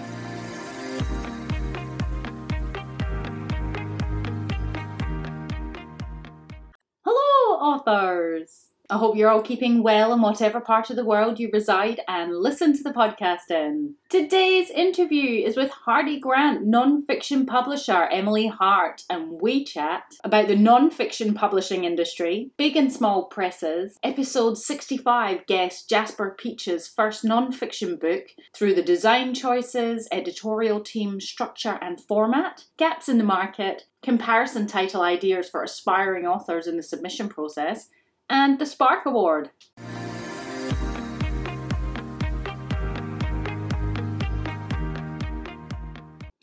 [8.93, 12.37] I hope you're all keeping well in whatever part of the world you reside and
[12.37, 13.95] listen to the podcast in.
[14.07, 20.55] Today's interview is with Hardie Grant non-fiction publisher Emily Hart, and we chat about the
[20.55, 23.97] non-fiction publishing industry, big and small presses.
[24.03, 31.79] Episode 65 guest Jasper Peach's first non-fiction book through the design choices, editorial team structure
[31.81, 37.27] and format, gaps in the market, comparison title ideas for aspiring authors in the submission
[37.27, 37.89] process
[38.29, 39.51] and the Spark Award.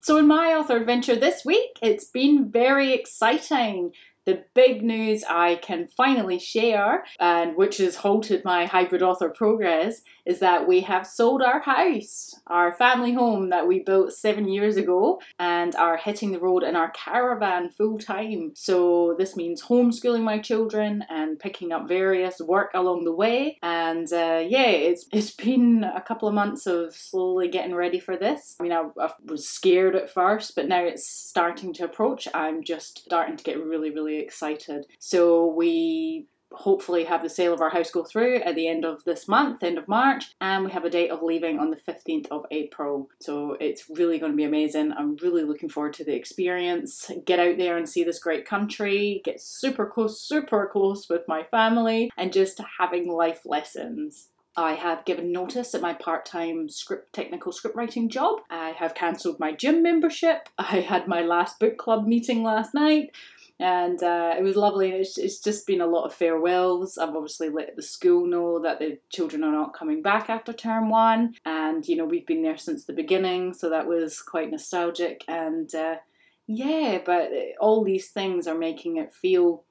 [0.02, 3.92] So, in my author adventure this week, it's been very exciting.
[4.26, 10.02] The big news I can finally share, and which has halted my hybrid author progress,
[10.26, 14.76] is that we have sold our house, our family home that we built seven years
[14.76, 18.52] ago, and are hitting the road in our caravan full time.
[18.54, 23.58] So, this means homeschooling my children and picking up various work along the way.
[23.62, 28.16] And uh, yeah, it's, it's been a couple of months of slowly getting ready for
[28.16, 28.56] this.
[28.60, 32.28] I mean, I, I was scared at first, but now it's starting to approach.
[32.34, 34.86] I'm just starting to get really, really excited.
[34.98, 39.04] So, we hopefully have the sale of our house go through at the end of
[39.04, 42.26] this month, end of March, and we have a date of leaving on the 15th
[42.30, 43.08] of April.
[43.20, 44.92] So it's really going to be amazing.
[44.92, 47.10] I'm really looking forward to the experience.
[47.24, 51.44] Get out there and see this great country, get super close, super close with my
[51.44, 54.28] family, and just having life lessons.
[54.56, 58.40] I have given notice at my part time script technical script writing job.
[58.50, 60.48] I have cancelled my gym membership.
[60.58, 63.12] I had my last book club meeting last night
[63.60, 64.90] and uh, it was lovely.
[64.90, 66.96] It's, it's just been a lot of farewells.
[66.96, 70.88] I've obviously let the school know that the children are not coming back after term
[70.88, 75.22] one, and you know we've been there since the beginning, so that was quite nostalgic.
[75.28, 75.96] And uh,
[76.46, 79.64] yeah, but all these things are making it feel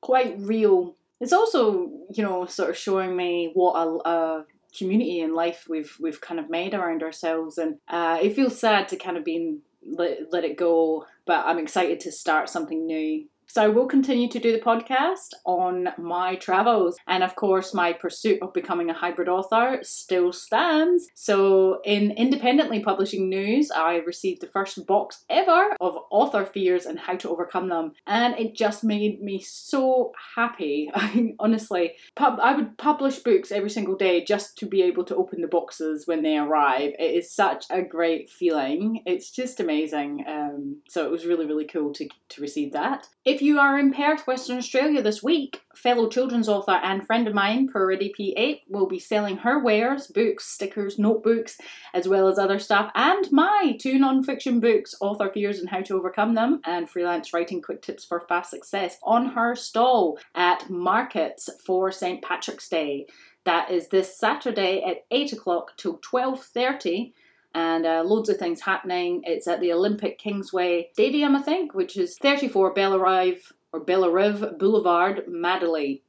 [0.00, 0.96] quite real.
[1.20, 4.46] It's also you know sort of showing me what a, a
[4.76, 8.88] community and life we've we've kind of made around ourselves, and uh, it feels sad
[8.88, 13.26] to kind of be let, let it go, but I'm excited to start something new.
[13.50, 16.98] So I will continue to do the podcast on my travels.
[17.06, 21.08] And of course, my pursuit of becoming a hybrid author still stands.
[21.14, 26.98] So in independently publishing news, I received the first box ever of author fears and
[26.98, 27.92] how to overcome them.
[28.06, 30.90] And it just made me so happy.
[30.94, 35.16] I honestly, pub- I would publish books every single day just to be able to
[35.16, 36.92] open the boxes when they arrive.
[36.98, 39.02] It is such a great feeling.
[39.06, 40.24] It's just amazing.
[40.28, 43.08] Um, so it was really, really cool to, to receive that.
[43.38, 47.34] If you are in Perth, Western Australia this week, fellow children's author and friend of
[47.34, 51.56] mine, Purity P8, will be selling her wares, books, stickers, notebooks,
[51.94, 55.94] as well as other stuff, and my two non-fiction books, Author Fears and How to
[55.94, 61.48] Overcome Them, and Freelance Writing Quick Tips for Fast Success, on her stall at Markets
[61.64, 62.20] for St.
[62.20, 63.06] Patrick's Day.
[63.44, 67.12] That is this Saturday at 8 o'clock till 12.30
[67.54, 69.22] and uh, loads of things happening.
[69.24, 75.24] It's at the Olympic Kingsway Stadium, I think, which is 34 Bellarive or Bellarive Boulevard,
[75.28, 76.02] Madeley.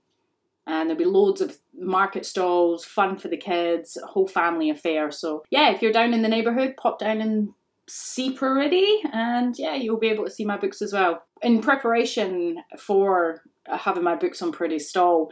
[0.68, 5.10] And there'll be loads of market stalls, fun for the kids, a whole family affair.
[5.12, 7.50] So yeah, if you're down in the neighbourhood, pop down and
[7.88, 11.24] see Purity, and yeah, you'll be able to see my books as well.
[11.42, 15.32] In preparation for having my books on Purity's stall,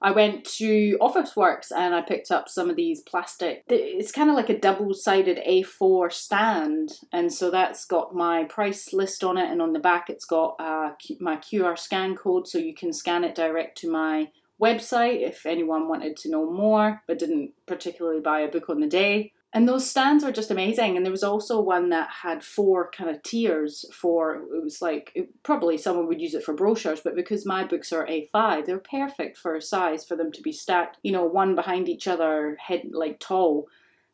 [0.00, 3.64] I went to Officeworks and I picked up some of these plastic.
[3.68, 8.92] It's kind of like a double sided A4 stand, and so that's got my price
[8.92, 12.58] list on it, and on the back it's got uh, my QR scan code so
[12.58, 14.30] you can scan it direct to my
[14.60, 18.88] website if anyone wanted to know more but didn't particularly buy a book on the
[18.88, 19.32] day.
[19.54, 20.96] And those stands are just amazing.
[20.96, 25.10] And there was also one that had four kind of tiers for, it was like,
[25.14, 28.78] it, probably someone would use it for brochures, but because my books are A5, they're
[28.78, 32.82] perfect for size for them to be stacked, you know, one behind each other, head
[32.92, 33.68] like tall.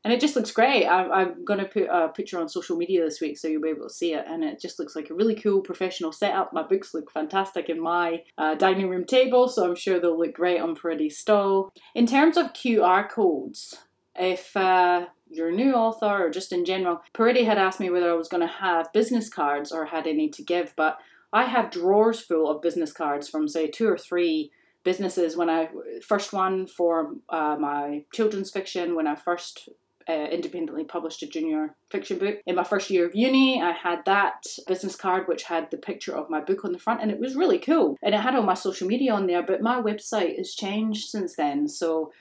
[0.05, 0.87] and it just looks great.
[0.87, 3.71] I, am going to put a picture on social media this week so you'll be
[3.71, 6.53] able to see it, and it just looks like a really cool professional setup.
[6.53, 10.35] My books look fantastic in my uh, dining room table, so I'm sure they'll look
[10.35, 11.73] great on Peretti's stall.
[11.95, 13.79] In terms of QR codes,
[14.17, 18.11] if uh, you're a new author or just in general, Peretti had asked me whether
[18.11, 20.99] I was going to have business cards or had any to give, but
[21.33, 24.51] I have drawers full of business cards from say two or three
[24.85, 25.69] businesses when I
[26.03, 29.69] first one for uh, my children's fiction when I first
[30.09, 32.37] uh, independently published a junior fiction book.
[32.47, 36.15] In my first year of uni, I had that business card which had the picture
[36.15, 37.97] of my book on the front, and it was really cool.
[38.03, 41.37] And it had all my social media on there, but my website has changed since
[41.37, 41.69] then.
[41.69, 42.13] So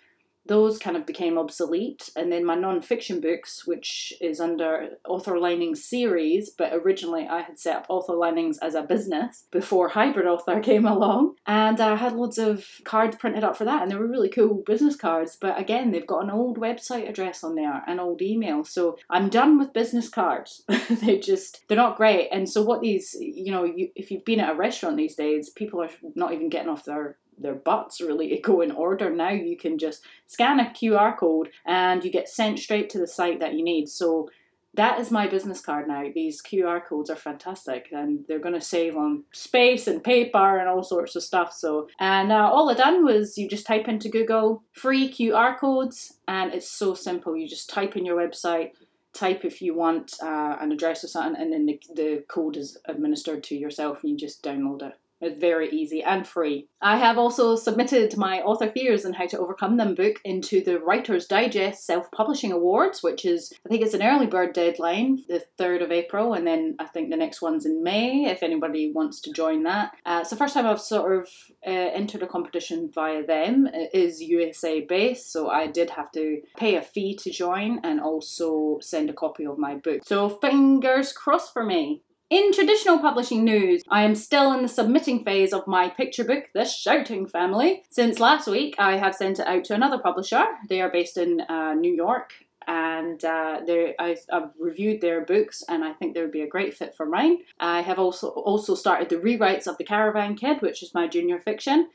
[0.45, 2.09] those kind of became obsolete.
[2.15, 7.59] And then my non-fiction books, which is under Author Linings series, but originally I had
[7.59, 11.35] set up Author Linings as a business before Hybrid Author came along.
[11.45, 14.63] And I had loads of cards printed up for that, and they were really cool
[14.65, 15.37] business cards.
[15.39, 18.63] But again, they've got an old website address on there, an old email.
[18.63, 20.63] So I'm done with business cards.
[20.89, 22.29] they just, they're not great.
[22.31, 25.49] And so what these, you know, you, if you've been at a restaurant these days,
[25.49, 29.09] people are not even getting off their their butts really to go in order.
[29.09, 33.07] Now you can just scan a QR code and you get sent straight to the
[33.07, 33.89] site that you need.
[33.89, 34.29] So
[34.75, 36.03] that is my business card now.
[36.13, 40.67] These QR codes are fantastic and they're going to save on space and paper and
[40.67, 41.53] all sorts of stuff.
[41.53, 46.17] So, and uh, all I done was you just type into Google free QR codes
[46.27, 47.37] and it's so simple.
[47.37, 48.71] You just type in your website,
[49.13, 52.77] type if you want uh, an address or something, and then the, the code is
[52.85, 54.97] administered to yourself and you just download it.
[55.23, 56.67] It's very easy and free.
[56.81, 60.79] I have also submitted my author fears and how to overcome them book into the
[60.79, 65.43] Writer's Digest Self Publishing Awards, which is, I think it's an early bird deadline, the
[65.59, 69.21] 3rd of April, and then I think the next one's in May if anybody wants
[69.21, 69.91] to join that.
[70.05, 71.29] Uh, it's the first time I've sort of
[71.65, 73.67] uh, entered a competition via them.
[73.73, 78.01] It is USA based, so I did have to pay a fee to join and
[78.01, 80.01] also send a copy of my book.
[80.05, 82.03] So fingers crossed for me.
[82.33, 86.45] In traditional publishing news, I am still in the submitting phase of my picture book,
[86.55, 87.83] The Shouting Family.
[87.91, 90.43] Since last week, I have sent it out to another publisher.
[90.67, 92.33] They are based in uh, New York
[92.65, 93.59] and uh,
[93.99, 97.05] I, have reviewed their books and I think they would be a great fit for
[97.05, 97.37] mine.
[97.59, 101.39] I have also also started the rewrites of The Caravan Kid, which is my junior
[101.39, 101.89] fiction,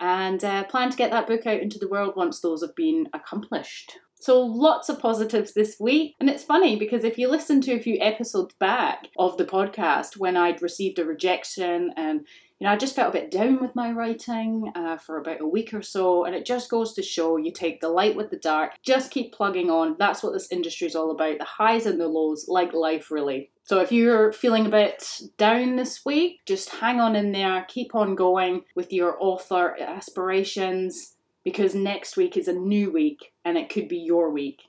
[0.00, 3.08] and uh, plan to get that book out into the world once those have been
[3.14, 3.98] accomplished.
[4.20, 6.16] So lots of positives this week.
[6.20, 10.16] And it's funny because if you listen to a few episodes back of the podcast
[10.16, 12.26] when I'd received a rejection and
[12.58, 15.46] you know, I just felt a bit down with my writing uh, for about a
[15.46, 18.36] week or so, and it just goes to show you take the light with the
[18.36, 19.94] dark, just keep plugging on.
[19.96, 23.52] That's what this industry is all about the highs and the lows, like life, really.
[23.62, 27.94] So if you're feeling a bit down this week, just hang on in there, keep
[27.94, 31.14] on going with your author aspirations
[31.48, 34.64] because next week is a new week and it could be your week.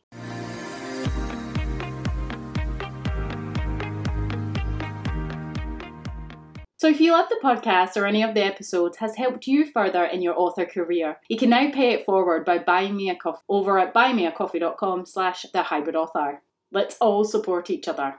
[6.77, 10.05] So if you love the podcast or any of the episodes has helped you further
[10.05, 13.41] in your author career, you can now pay it forward by buying me a coffee
[13.49, 16.41] over at buymeacoffee.com slash the hybrid author.
[16.71, 18.15] Let's all support each other.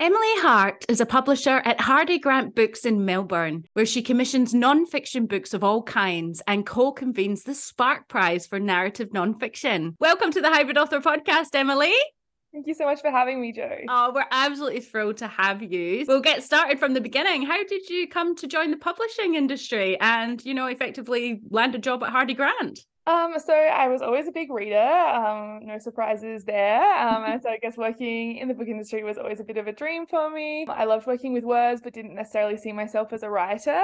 [0.00, 5.26] Emily Hart is a publisher at Hardie Grant Books in Melbourne, where she commissions non-fiction
[5.26, 9.96] books of all kinds and co-convenes the Spark Prize for narrative non-fiction.
[9.98, 11.92] Welcome to the Hybrid Author Podcast, Emily.
[12.52, 13.68] Thank you so much for having me, Jo.
[13.88, 16.04] Oh, we're absolutely thrilled to have you.
[16.06, 17.42] We'll get started from the beginning.
[17.42, 21.78] How did you come to join the publishing industry and, you know, effectively land a
[21.78, 22.78] job at Hardie Grant?
[23.08, 24.76] Um, so I was always a big reader.
[24.76, 26.82] Um, no surprises there.
[26.82, 29.66] Um, and so I guess working in the book industry was always a bit of
[29.66, 30.66] a dream for me.
[30.68, 33.82] I loved working with words, but didn't necessarily see myself as a writer.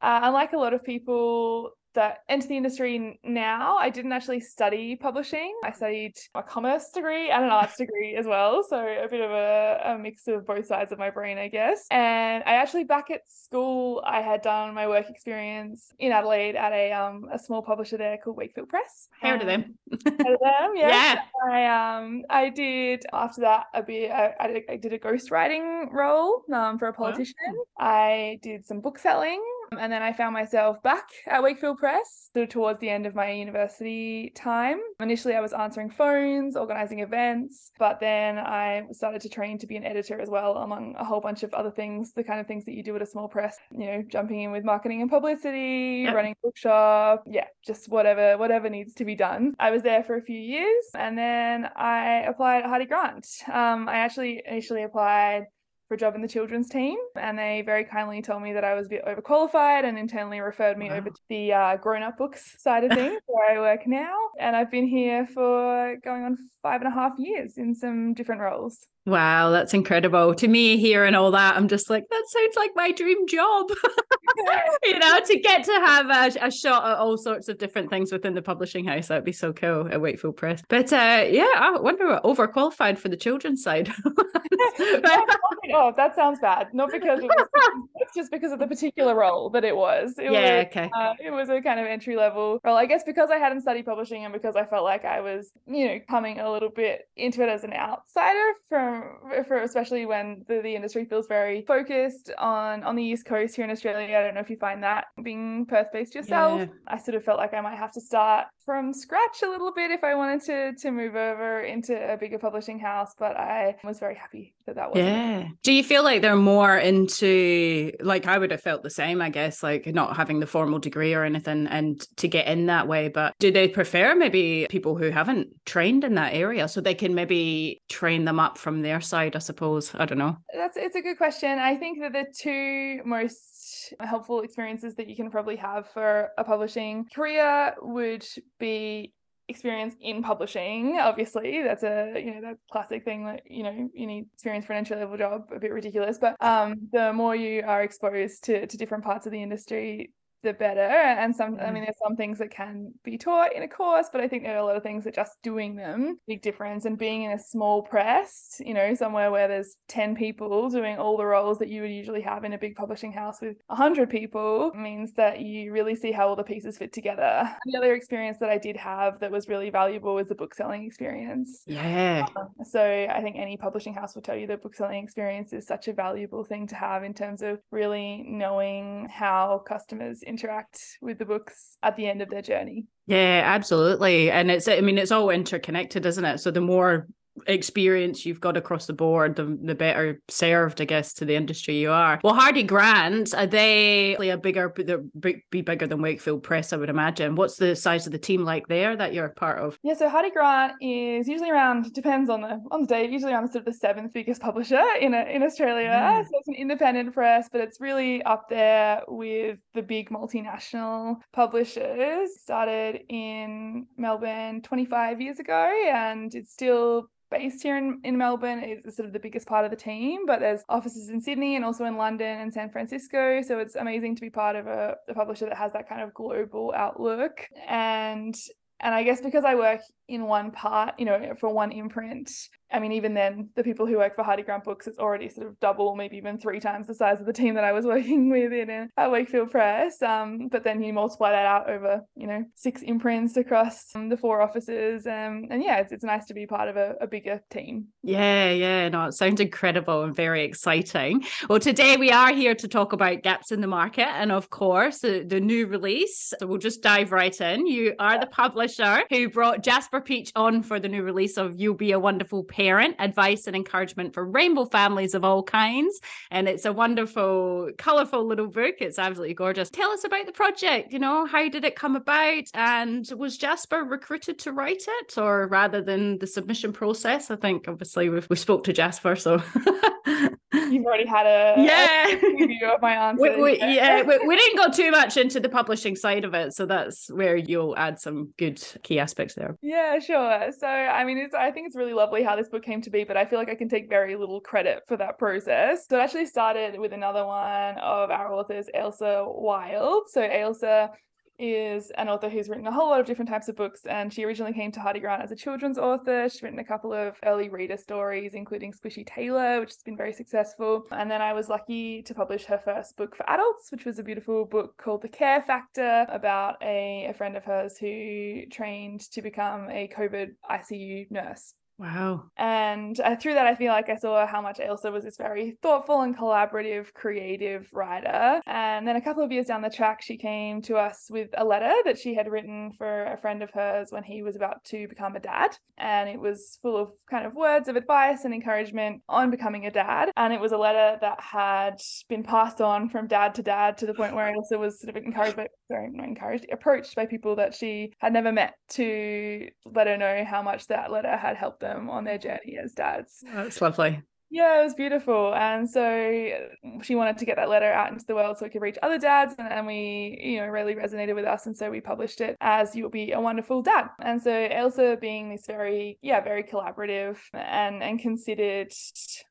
[0.00, 3.76] Uh, unlike a lot of people that enter the industry now.
[3.76, 5.54] I didn't actually study publishing.
[5.64, 8.64] I studied a commerce degree and an arts degree as well.
[8.68, 11.86] So a bit of a, a, mix of both sides of my brain, I guess.
[11.90, 16.72] And I actually back at school, I had done my work experience in Adelaide at
[16.72, 19.08] a um a small publisher there called Wakefield Press.
[19.20, 19.74] Heard of them?
[20.04, 20.72] heard of them?
[20.74, 20.88] Yeah.
[20.88, 21.20] yeah.
[21.50, 24.10] I um I did after that a bit.
[24.10, 27.34] I, I, did, I did a ghostwriting role um for a politician.
[27.46, 27.64] Wow.
[27.78, 32.44] I did some book selling and then I found myself back at Wakefield Press sort
[32.44, 34.78] of towards the end of my university time.
[35.00, 39.76] Initially, I was answering phones, organizing events, but then I started to train to be
[39.76, 42.64] an editor as well, among a whole bunch of other things, the kind of things
[42.64, 46.04] that you do at a small press, you know, jumping in with marketing and publicity,
[46.04, 46.14] yep.
[46.14, 49.54] running bookshop, yeah, just whatever, whatever needs to be done.
[49.58, 53.26] I was there for a few years and then I applied at Hardie Grant.
[53.52, 55.46] Um, I actually initially applied
[55.88, 56.96] for a job in the children's team.
[57.16, 60.78] And they very kindly told me that I was a bit overqualified and internally referred
[60.78, 60.96] me wow.
[60.96, 64.14] over to the uh, grown up books side of things where I work now.
[64.38, 68.40] And I've been here for going on five and a half years in some different
[68.40, 68.86] roles.
[69.06, 70.34] Wow, that's incredible.
[70.34, 73.68] To me, hearing all that, I'm just like, that sounds like my dream job.
[74.82, 78.10] you know, to get to have a, a, shot at all sorts of different things
[78.10, 80.62] within the publishing house, that'd be so cool at Wakefield Press.
[80.68, 83.92] But uh, yeah, I wonder what overqualified for the children's side.
[84.06, 86.72] oh, that sounds bad.
[86.72, 87.48] Not because it was,
[87.96, 90.14] it's just because of the particular role that it was.
[90.18, 90.90] It yeah, was, okay.
[90.96, 92.76] Uh, it was a kind of entry level role.
[92.76, 95.88] I guess because I hadn't studied publishing and because I felt like I was, you
[95.88, 100.44] know, coming a little bit into it as an outsider from Um, for especially when
[100.48, 104.22] the, the industry feels very focused on on the east coast here in australia i
[104.22, 106.66] don't know if you find that being perth based yourself yeah.
[106.86, 109.90] i sort of felt like i might have to start from scratch a little bit
[109.90, 113.98] if i wanted to to move over into a bigger publishing house but i was
[113.98, 118.38] very happy that that was yeah do you feel like they're more into like i
[118.38, 121.66] would have felt the same i guess like not having the formal degree or anything
[121.66, 126.04] and to get in that way but do they prefer maybe people who haven't trained
[126.04, 129.94] in that area so they can maybe train them up from their side, I suppose?
[129.94, 130.36] I don't know.
[130.54, 131.58] That's it's a good question.
[131.58, 136.44] I think that the two most helpful experiences that you can probably have for a
[136.44, 138.26] publishing career would
[138.58, 139.12] be
[139.48, 141.62] experience in publishing obviously.
[141.62, 144.78] That's a you know that classic thing that you know you need experience for an
[144.78, 148.76] entry level job a bit ridiculous but um the more you are exposed to to
[148.76, 150.10] different parts of the industry
[150.44, 150.80] the better.
[150.80, 154.20] And some, I mean, there's some things that can be taught in a course, but
[154.20, 156.84] I think there are a lot of things that just doing them big difference.
[156.84, 161.16] And being in a small press, you know, somewhere where there's 10 people doing all
[161.16, 164.72] the roles that you would usually have in a big publishing house with 100 people
[164.74, 167.50] means that you really see how all the pieces fit together.
[167.66, 170.84] The other experience that I did have that was really valuable was the book selling
[170.84, 171.62] experience.
[171.66, 172.26] Yeah.
[172.36, 175.66] Um, so I think any publishing house will tell you that book selling experience is
[175.66, 181.18] such a valuable thing to have in terms of really knowing how customers interact with
[181.18, 182.86] the books at the end of their journey.
[183.06, 184.30] Yeah, absolutely.
[184.30, 186.38] And it's, I mean, it's all interconnected, isn't it?
[186.38, 187.06] So the more
[187.46, 191.76] experience you've got across the board, the, the better served, I guess, to the industry
[191.76, 192.20] you are.
[192.22, 197.34] Well, Hardie Grant, are they a bigger, be bigger than Wakefield Press, I would imagine.
[197.34, 199.78] What's the size of the team like there that you're part of?
[199.82, 203.48] Yeah, so Hardie Grant is usually around, depends on the on the day, usually around
[203.48, 205.90] sort of the seventh biggest publisher in a, in Australia.
[205.90, 206.24] Mm.
[206.24, 212.30] So it's an independent press, but it's really up there with the big multinational publishers.
[212.40, 218.94] Started in Melbourne 25 years ago, and it's still based here in, in Melbourne is
[218.96, 221.84] sort of the biggest part of the team, but there's offices in Sydney and also
[221.84, 223.42] in London and San Francisco.
[223.42, 226.14] So it's amazing to be part of a, a publisher that has that kind of
[226.14, 227.48] global outlook.
[227.66, 228.36] And
[228.80, 232.30] and I guess because I work in one part, you know, for one imprint,
[232.74, 235.46] I mean, even then, the people who work for Hardie Grant Books, it's already sort
[235.46, 238.30] of double, maybe even three times the size of the team that I was working
[238.30, 240.02] with in at Wakefield Press.
[240.02, 244.16] Um, but then you multiply that out over, you know, six imprints across um, the
[244.16, 245.06] four offices.
[245.06, 247.86] Um, and yeah, it's, it's nice to be part of a, a bigger team.
[248.02, 251.24] Yeah, yeah, no, it sounds incredible and very exciting.
[251.48, 254.98] Well, today we are here to talk about gaps in the market and, of course,
[254.98, 256.32] the, the new release.
[256.40, 257.68] So we'll just dive right in.
[257.68, 261.74] You are the publisher who brought Jasper Peach on for the new release of You'll
[261.74, 266.00] Be a Wonderful Parent advice and encouragement for rainbow families of all kinds.
[266.30, 268.76] And it's a wonderful, colorful little book.
[268.80, 269.70] It's absolutely gorgeous.
[269.70, 270.92] Tell us about the project.
[270.92, 272.44] You know, how did it come about?
[272.54, 277.30] And was Jasper recruited to write it, or rather than the submission process?
[277.30, 279.42] I think obviously we we spoke to Jasper, so
[280.52, 283.22] you've already had a yeah a preview of my answer.
[283.22, 286.54] We, we, yeah, we, we, didn't go too much into the publishing side of it,
[286.54, 289.56] so that's where you'll add some good key aspects there.
[289.62, 290.50] Yeah, sure.
[290.58, 293.04] So I mean, it's I think it's really lovely how this book came to be,
[293.04, 295.86] but I feel like I can take very little credit for that process.
[295.88, 300.04] So it actually started with another one of our authors, Ailsa Wild.
[300.08, 300.90] So Ailsa
[301.38, 304.24] is an author who's written a whole lot of different types of books, and she
[304.24, 306.28] originally came to Hardie Grant as a children's author.
[306.28, 310.12] She's written a couple of early reader stories, including Squishy Taylor, which has been very
[310.12, 310.86] successful.
[310.90, 314.04] And then I was lucky to publish her first book for adults, which was a
[314.04, 319.22] beautiful book called The Care Factor about a, a friend of hers who trained to
[319.22, 321.54] become a COVID ICU nurse.
[321.76, 322.26] Wow.
[322.36, 325.58] And uh, through that, I feel like I saw how much Ailsa was this very
[325.60, 328.40] thoughtful and collaborative, creative writer.
[328.46, 331.44] And then a couple of years down the track, she came to us with a
[331.44, 334.86] letter that she had written for a friend of hers when he was about to
[334.86, 335.56] become a dad.
[335.76, 339.70] And it was full of kind of words of advice and encouragement on becoming a
[339.70, 340.12] dad.
[340.16, 343.86] And it was a letter that had been passed on from dad to dad to
[343.86, 347.34] the point where Ailsa was sort of encouraged by, sorry, not encouraged, approached by people
[347.36, 351.63] that she had never met to let her know how much that letter had helped
[351.64, 353.24] them on their journey as dads.
[353.34, 354.02] That's lovely.
[354.30, 355.32] Yeah, it was beautiful.
[355.34, 356.48] And so
[356.82, 358.98] she wanted to get that letter out into the world so it could reach other
[358.98, 359.34] dads.
[359.38, 361.46] And, and we, you know, really resonated with us.
[361.46, 363.90] And so we published it as You'll Be a Wonderful Dad.
[364.00, 368.72] And so Ailsa being this very, yeah, very collaborative and, and considered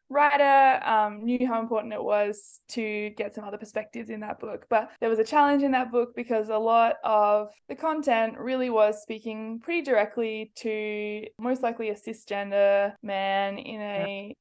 [0.09, 4.67] writer um, knew how important it was to get some other perspectives in that book.
[4.69, 8.69] But there was a challenge in that book because a lot of the content really
[8.69, 14.35] was speaking pretty directly to most likely a cisgender man in a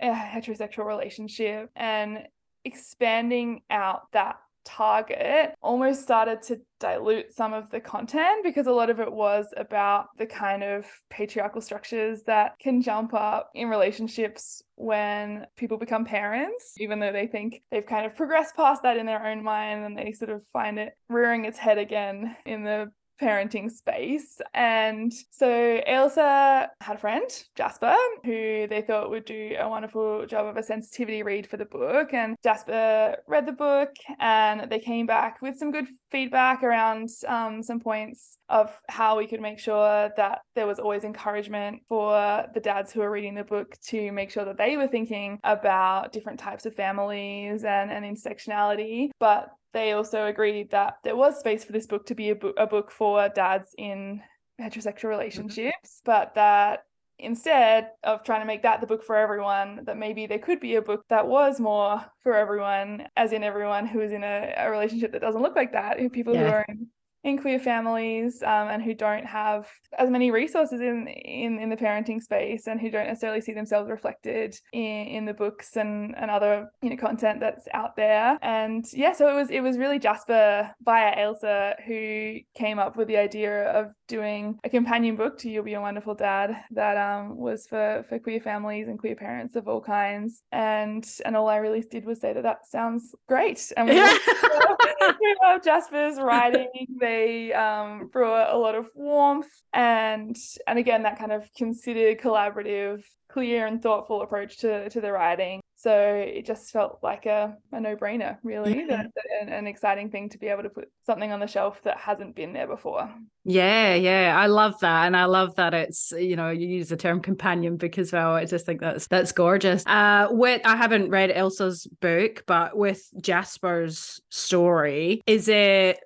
[0.00, 2.26] a heterosexual relationship and
[2.64, 4.36] expanding out that
[4.68, 9.46] target almost started to dilute some of the content because a lot of it was
[9.56, 16.04] about the kind of patriarchal structures that can jump up in relationships when people become
[16.04, 19.84] parents, even though they think they've kind of progressed past that in their own mind
[19.84, 22.90] and they sort of find it rearing its head again in the
[23.20, 24.40] parenting space.
[24.54, 27.94] And so Ailsa had a friend, Jasper,
[28.24, 32.14] who they thought would do a wonderful job of a sensitivity read for the book.
[32.14, 37.62] And Jasper read the book and they came back with some good feedback around um,
[37.62, 42.60] some points of how we could make sure that there was always encouragement for the
[42.60, 46.40] dads who are reading the book to make sure that they were thinking about different
[46.40, 51.72] types of families and, and intersectionality, but they also agreed that there was space for
[51.72, 54.22] this book to be a, bo- a book for dads in
[54.60, 55.08] heterosexual mm-hmm.
[55.08, 56.84] relationships, but that
[57.18, 60.76] instead of trying to make that the book for everyone, that maybe there could be
[60.76, 64.70] a book that was more for everyone, as in everyone who is in a, a
[64.70, 66.40] relationship that doesn't look like that, people yeah.
[66.40, 66.86] who are in
[67.24, 71.76] in queer families um, and who don't have as many resources in, in in the
[71.76, 76.30] parenting space and who don't necessarily see themselves reflected in, in the books and, and
[76.30, 78.38] other you know content that's out there.
[78.42, 83.08] And yeah so it was it was really Jasper via Ailsa who came up with
[83.08, 87.36] the idea of doing a companion book to You'll Be a Wonderful Dad that um,
[87.36, 90.42] was for for queer families and queer parents of all kinds.
[90.50, 93.70] And and all I really did was say that that sounds great.
[93.76, 94.18] And we, love,
[95.20, 96.86] we love Jasper's writing.
[97.00, 99.50] They um, brought a lot of warmth.
[99.72, 100.36] And
[100.66, 105.60] and again that kind of considered collaborative clear and thoughtful approach to to the writing
[105.78, 109.04] so it just felt like a, a no-brainer really yeah.
[109.40, 112.34] an, an exciting thing to be able to put something on the shelf that hasn't
[112.34, 113.08] been there before
[113.44, 116.96] yeah yeah i love that and i love that it's you know you use the
[116.96, 121.30] term companion because well i just think that's that's gorgeous uh with i haven't read
[121.30, 126.00] ailsa's book but with jasper's story is it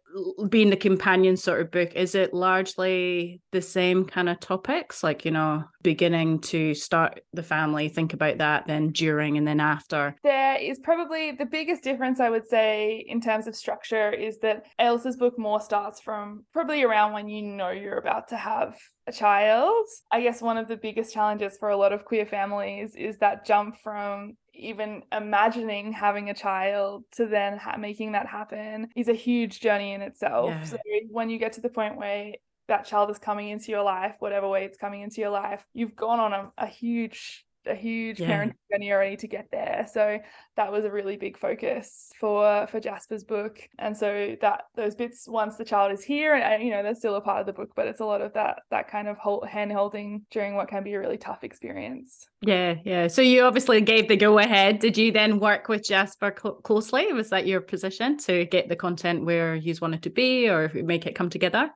[0.48, 5.02] being the companion sort of book, is it largely the same kind of topics?
[5.02, 9.60] Like, you know, beginning to start the family, think about that, then during and then
[9.60, 10.16] after?
[10.22, 14.64] There is probably the biggest difference, I would say, in terms of structure is that
[14.80, 19.12] Ailsa's book more starts from probably around when you know you're about to have a
[19.12, 19.86] child.
[20.10, 23.44] I guess one of the biggest challenges for a lot of queer families is that
[23.44, 29.14] jump from even imagining having a child to then ha- making that happen is a
[29.14, 30.50] huge journey in itself.
[30.50, 30.64] Yeah.
[30.64, 30.78] So
[31.10, 32.32] when you get to the point where
[32.68, 35.96] that child is coming into your life, whatever way it's coming into your life, you've
[35.96, 38.28] gone on a, a huge a huge yeah.
[38.28, 39.86] parenting journey already to get there.
[39.92, 40.18] So
[40.56, 43.60] that was a really big focus for for Jasper's book.
[43.78, 47.16] And so that those bits once the child is here, and you know they're still
[47.16, 49.44] a part of the book, but it's a lot of that that kind of whole
[49.44, 52.28] hand holding during what can be a really tough experience.
[52.40, 53.06] Yeah, yeah.
[53.06, 54.78] So you obviously gave the go ahead.
[54.78, 57.12] Did you then work with Jasper cl- closely?
[57.12, 61.06] Was that your position to get the content where you wanted to be, or make
[61.06, 61.70] it come together?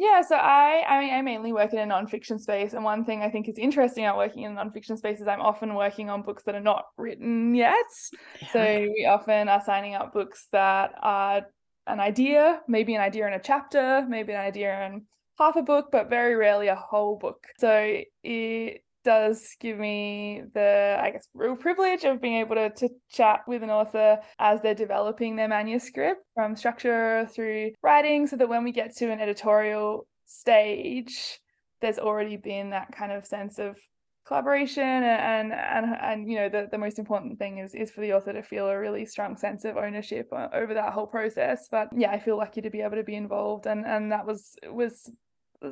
[0.00, 3.20] Yeah, so I I mean I mainly work in a nonfiction space, and one thing
[3.20, 6.22] I think is interesting about working in a nonfiction space is I'm often working on
[6.22, 7.84] books that are not written yet.
[8.40, 8.52] Yeah.
[8.54, 11.42] So we often are signing up books that are
[11.86, 15.02] an idea, maybe an idea in a chapter, maybe an idea in
[15.38, 17.44] half a book, but very rarely a whole book.
[17.58, 22.88] So it does give me the, I guess, real privilege of being able to, to
[23.10, 28.48] chat with an author as they're developing their manuscript from structure through writing, so that
[28.48, 31.40] when we get to an editorial stage,
[31.80, 33.76] there's already been that kind of sense of
[34.26, 38.12] collaboration and and and you know the, the most important thing is is for the
[38.12, 41.66] author to feel a really strong sense of ownership uh, over that whole process.
[41.68, 44.54] But yeah i feel lucky to be able to be involved and and that was
[44.70, 45.10] was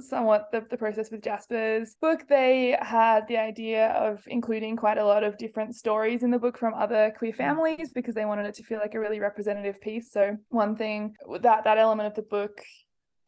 [0.00, 5.04] somewhat the, the process with Jasper's book, they had the idea of including quite a
[5.04, 7.36] lot of different stories in the book from other queer mm.
[7.36, 10.10] families because they wanted it to feel like a really representative piece.
[10.12, 12.60] So one thing that that element of the book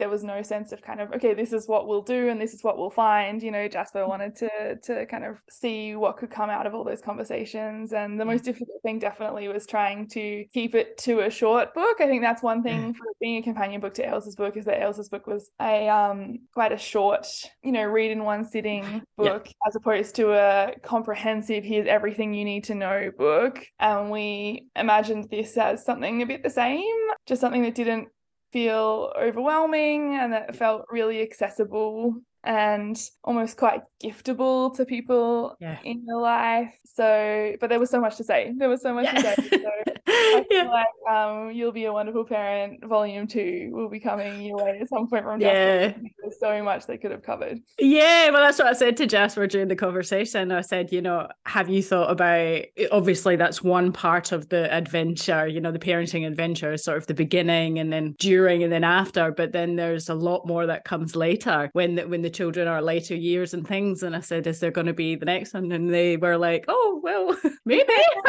[0.01, 2.53] there was no sense of kind of okay this is what we'll do and this
[2.53, 3.43] is what we'll find.
[3.43, 4.09] You know jasper mm.
[4.09, 7.93] wanted to to kind of see what could come out of all those conversations.
[7.93, 8.29] And the mm.
[8.29, 12.01] most difficult thing definitely was trying to keep it to a short book.
[12.01, 12.97] I think that's one thing mm.
[12.97, 16.39] for being a companion book to ailsa's book is that ailsa's book was a um
[16.55, 17.27] quite a short
[17.63, 19.69] you know read in one sitting book yeah.
[19.69, 23.65] as opposed to a comprehensive here's everything you need to know book.
[23.79, 26.81] And we imagined this as something a bit the same
[27.27, 28.09] just something that didn't
[28.53, 35.79] feel overwhelming and that felt really accessible and almost quite giftable to people yeah.
[35.85, 36.75] in your life.
[36.85, 38.53] So, but there was so much to say.
[38.57, 39.35] There was so much yeah.
[39.35, 39.49] to say.
[39.51, 39.71] So
[40.07, 40.71] I feel yeah.
[41.09, 42.85] like um, you'll be a wonderful parent.
[42.85, 46.01] Volume two will be coming your way at some point from Jasper.
[46.03, 46.09] Yeah.
[46.21, 47.61] There's so much they could have covered.
[47.79, 50.53] Yeah, well, that's what I said to Jasper during the conversation.
[50.53, 52.63] I said, you know, have you thought about?
[52.93, 55.47] Obviously, that's one part of the adventure.
[55.47, 58.85] You know, the parenting adventure is sort of the beginning, and then during, and then
[58.85, 59.33] after.
[59.33, 62.83] But then there's a lot more that comes later when the, when the children are
[62.83, 64.03] later years and things.
[64.03, 65.71] And I said, is there going to be the next one?
[65.73, 67.85] And they were like, oh well, maybe.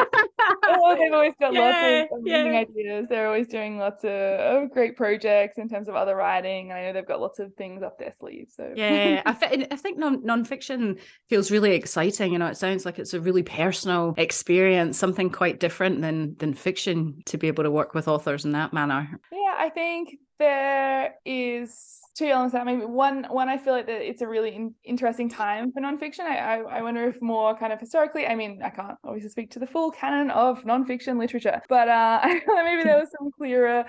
[0.63, 3.07] oh, they've always got yeah, lots of amazing ideas.
[3.09, 6.71] They're always doing lots of, great projects in terms of other writing.
[6.71, 8.55] I know they've got lots of things up their sleeves.
[8.55, 12.33] So yeah, I, th- I think non nonfiction feels really exciting.
[12.33, 16.53] You know, it sounds like it's a really personal experience, something quite different than than
[16.53, 19.19] fiction to be able to work with authors in that manner.
[19.31, 24.01] Yeah, I think there is two elements that maybe one one I feel like that
[24.01, 26.21] it's a really in, interesting time for nonfiction.
[26.21, 28.25] I, I, I wonder if more kind of historically.
[28.25, 32.19] I mean, I can't obviously speak to the full canon of nonfiction literature, but uh,
[32.47, 33.85] maybe there was some clearer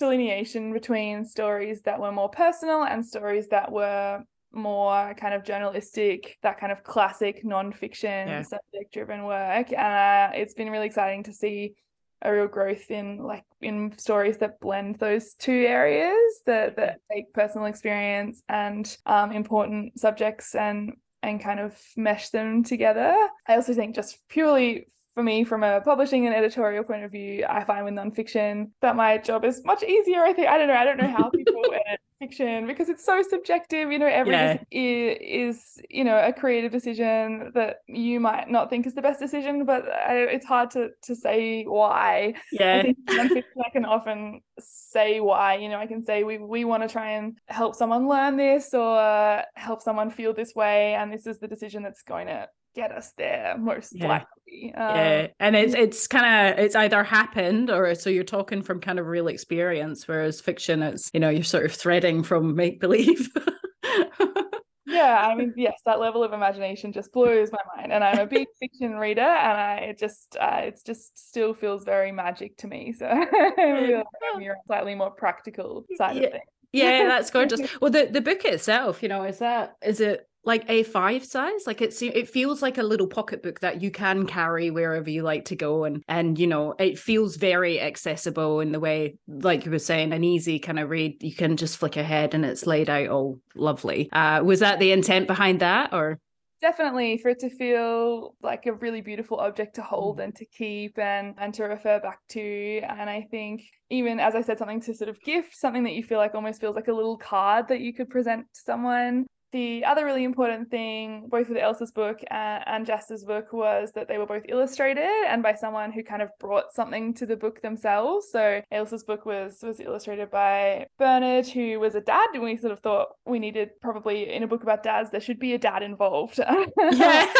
[0.00, 4.20] delineation between stories that were more personal and stories that were
[4.52, 8.42] more kind of journalistic, that kind of classic nonfiction yeah.
[8.42, 9.72] subject driven work.
[9.72, 11.74] And uh, it's been really exciting to see
[12.22, 17.32] a real growth in like in stories that blend those two areas that that take
[17.32, 23.14] personal experience and um, important subjects and and kind of mesh them together.
[23.46, 27.44] I also think just purely for me from a publishing and editorial point of view,
[27.48, 30.24] I find with nonfiction that my job is much easier.
[30.24, 30.74] I think I don't know.
[30.74, 34.58] I don't know how people edit fiction because it's so subjective you know every yeah.
[34.70, 39.18] is, is you know a creative decision that you might not think is the best
[39.18, 44.40] decision but I, it's hard to to say why yeah I, think I can often
[44.60, 48.06] say why you know I can say we we want to try and help someone
[48.08, 52.28] learn this or help someone feel this way and this is the decision that's going
[52.28, 54.08] to get us there most yeah.
[54.08, 54.74] likely.
[54.74, 58.80] Um, yeah, and it's it's kind of it's either happened or so you're talking from
[58.80, 62.80] kind of real experience, whereas fiction it's you know you're sort of threading from make
[62.80, 63.30] believe.
[64.86, 68.26] yeah, I mean, yes, that level of imagination just blows my mind, and I'm a
[68.26, 72.68] big fiction reader, and I it just uh, it's just still feels very magic to
[72.68, 72.92] me.
[72.92, 73.06] So
[73.58, 76.22] you're slightly more practical side yeah.
[76.22, 76.44] of things.
[76.72, 77.60] yeah, that's gorgeous.
[77.80, 81.66] Well, the the book itself, you know, is that is it like A5 size.
[81.66, 85.46] Like it's it feels like a little pocketbook that you can carry wherever you like
[85.46, 89.70] to go, and and you know it feels very accessible in the way, like you
[89.70, 91.22] were saying, an easy kind of read.
[91.22, 94.10] You can just flick ahead and it's laid out all lovely.
[94.12, 96.18] Uh, was that the intent behind that, or?
[96.62, 100.24] definitely for it to feel like a really beautiful object to hold mm.
[100.24, 104.40] and to keep and and to refer back to and i think even as i
[104.40, 106.92] said something to sort of gift something that you feel like almost feels like a
[106.92, 111.58] little card that you could present to someone the other really important thing, both with
[111.58, 115.92] Ailsa's book and, and Jasper's book, was that they were both illustrated and by someone
[115.92, 118.28] who kind of brought something to the book themselves.
[118.30, 122.72] So Ailsa's book was was illustrated by Bernard, who was a dad, and we sort
[122.72, 125.82] of thought we needed probably in a book about dads there should be a dad
[125.82, 126.40] involved.
[126.92, 127.32] Yeah.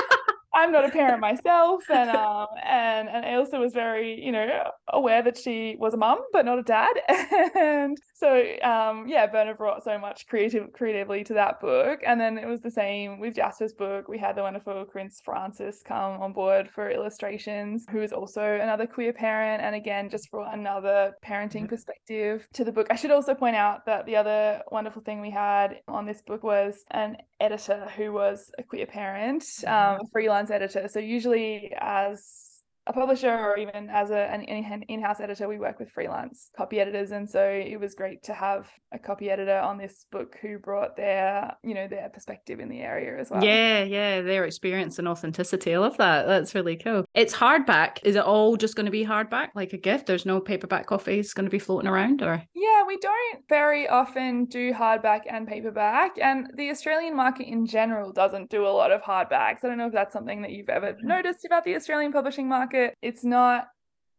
[0.55, 5.23] I'm not a parent myself, and um, and and Ailsa was very, you know, aware
[5.23, 6.93] that she was a mum but not a dad,
[7.55, 12.37] and so um, yeah, Bernard brought so much creative creatively to that book, and then
[12.37, 14.09] it was the same with Jasper's book.
[14.09, 18.87] We had the wonderful Prince Francis come on board for illustrations, who is also another
[18.87, 21.67] queer parent, and again just brought another parenting mm-hmm.
[21.67, 22.89] perspective to the book.
[22.91, 26.43] I should also point out that the other wonderful thing we had on this book
[26.43, 30.89] was an editor who was a queer parent, um, a freelance editor.
[30.89, 32.52] So usually as
[32.87, 34.43] a publisher or even as a, an
[34.89, 37.13] in-house editor we work with freelance copy editors.
[37.13, 40.97] And so it was great to have a copy editor on this book who brought
[40.97, 43.45] their you know their perspective in the area as well.
[43.45, 44.21] Yeah yeah.
[44.21, 45.75] Their experience and authenticity.
[45.75, 46.27] I love that.
[46.27, 47.05] That's really cool.
[47.15, 47.99] It's hardback.
[48.03, 49.49] Is it all just going to be hardback?
[49.55, 50.07] Like a gift?
[50.07, 52.43] There's no paperback copies going to be floating around or?
[52.55, 56.19] Yeah we don't very often do hardback and paperback.
[56.21, 59.59] And the australian market in general doesn't do a lot of hardbacks.
[59.63, 61.03] I don't know if that's something that you've ever mm.
[61.03, 62.97] noticed about the australian publishing market market.
[63.03, 63.69] It's not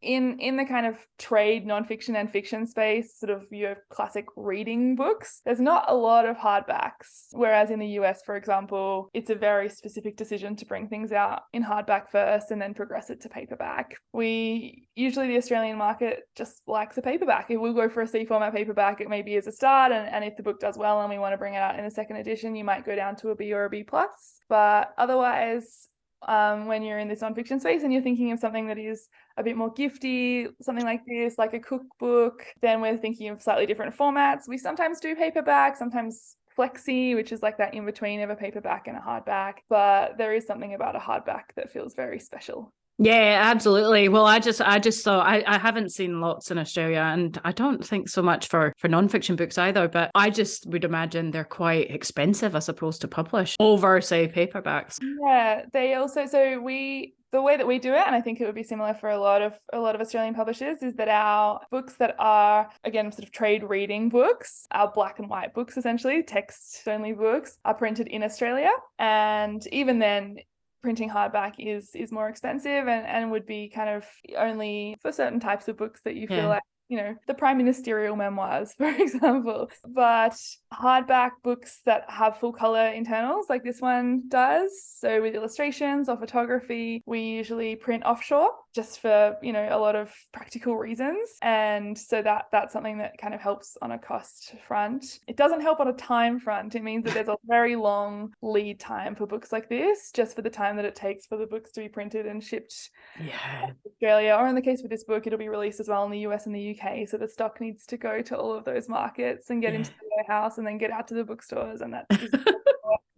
[0.04, 4.96] in in the kind of trade nonfiction and fiction space, sort of your classic reading
[4.96, 7.28] books, there's not a lot of hardbacks.
[7.32, 11.44] Whereas in the US, for example, it's a very specific decision to bring things out
[11.54, 13.96] in hardback first and then progress it to paperback.
[14.12, 17.50] We usually the Australian market just likes a paperback.
[17.50, 19.00] It will go for a C format paperback.
[19.00, 21.34] It maybe is a start, and, and if the book does well and we want
[21.34, 23.54] to bring it out in a second edition, you might go down to a B
[23.54, 24.40] or a B plus.
[24.50, 25.88] But otherwise,
[26.28, 29.44] um, when you're in this nonfiction space and you're thinking of something that is a
[29.44, 33.96] bit more gifty, something like this, like a cookbook, then we're thinking of slightly different
[33.96, 34.48] formats.
[34.48, 38.88] We sometimes do paperback, sometimes flexi, which is like that in between of a paperback
[38.88, 39.56] and a hardback.
[39.70, 42.74] But there is something about a hardback that feels very special.
[43.04, 44.08] Yeah, absolutely.
[44.08, 47.52] Well, I just I just saw I, I haven't seen lots in Australia and I
[47.52, 51.44] don't think so much for for nonfiction books either, but I just would imagine they're
[51.44, 55.00] quite expensive as opposed to publish over say paperbacks.
[55.02, 58.46] Yeah, they also so we the way that we do it and i think it
[58.46, 61.60] would be similar for a lot of a lot of australian publishers is that our
[61.72, 66.22] books that are again sort of trade reading books our black and white books essentially
[66.22, 70.38] text only books are printed in australia and even then
[70.84, 74.06] printing hardback is is more expensive and, and would be kind of
[74.38, 76.48] only for certain types of books that you feel yeah.
[76.48, 79.72] like you know, the prime ministerial memoirs, for example.
[79.88, 80.38] But
[80.72, 84.70] hardback books that have full color internals, like this one does.
[84.98, 89.96] So with illustrations or photography, we usually print offshore just for, you know, a lot
[89.96, 91.30] of practical reasons.
[91.42, 95.20] And so that that's something that kind of helps on a cost front.
[95.28, 96.76] It doesn't help on a time front.
[96.76, 100.42] It means that there's a very long lead time for books like this, just for
[100.42, 102.90] the time that it takes for the books to be printed and shipped
[103.22, 103.72] yeah.
[103.86, 104.36] Australia.
[104.40, 106.46] Or in the case with this book, it'll be released as well in the US
[106.46, 107.08] and the UK.
[107.08, 109.80] So the stock needs to go to all of those markets and get yeah.
[109.80, 111.82] into the warehouse and then get out to the bookstores.
[111.82, 112.34] And that's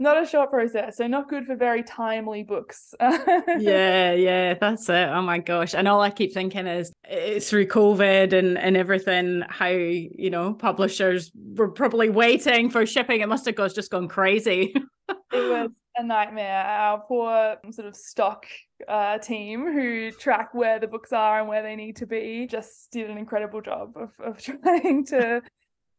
[0.06, 0.98] not a short process.
[0.98, 2.94] So not good for very timely books.
[3.02, 5.10] yeah, yeah, that's it.
[5.10, 5.74] Oh my gosh.
[5.74, 10.54] And all I keep thinking is it's through COVID and, and everything, how, you know,
[10.54, 13.20] publishers were probably waiting for shipping.
[13.20, 14.74] It must have just gone crazy.
[15.10, 16.64] it was a nightmare.
[16.64, 18.46] Our poor sort of stock
[18.88, 22.92] uh, team who track where the books are and where they need to be just
[22.92, 25.42] did an incredible job of, of trying to